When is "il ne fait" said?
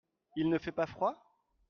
0.35-0.71